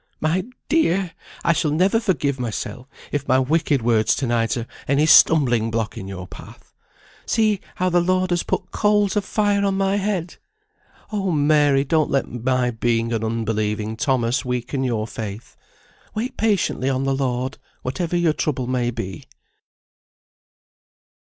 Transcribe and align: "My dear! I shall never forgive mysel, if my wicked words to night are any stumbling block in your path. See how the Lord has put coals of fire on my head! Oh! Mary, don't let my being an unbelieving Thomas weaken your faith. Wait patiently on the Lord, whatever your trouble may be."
"My 0.19 0.47
dear! 0.67 1.11
I 1.43 1.53
shall 1.53 1.69
never 1.69 1.99
forgive 1.99 2.39
mysel, 2.39 2.89
if 3.11 3.27
my 3.27 3.37
wicked 3.37 3.83
words 3.83 4.15
to 4.15 4.25
night 4.25 4.57
are 4.57 4.65
any 4.87 5.05
stumbling 5.05 5.69
block 5.69 5.95
in 5.95 6.07
your 6.07 6.25
path. 6.25 6.73
See 7.27 7.59
how 7.75 7.89
the 7.91 8.01
Lord 8.01 8.31
has 8.31 8.41
put 8.41 8.71
coals 8.71 9.15
of 9.15 9.23
fire 9.23 9.63
on 9.63 9.77
my 9.77 9.97
head! 9.97 10.37
Oh! 11.11 11.29
Mary, 11.31 11.83
don't 11.83 12.09
let 12.09 12.27
my 12.27 12.71
being 12.71 13.13
an 13.13 13.23
unbelieving 13.23 13.95
Thomas 13.95 14.43
weaken 14.43 14.83
your 14.83 15.05
faith. 15.05 15.55
Wait 16.15 16.35
patiently 16.35 16.89
on 16.89 17.03
the 17.03 17.13
Lord, 17.15 17.59
whatever 17.83 18.17
your 18.17 18.33
trouble 18.33 18.65
may 18.65 18.89
be." 18.89 19.25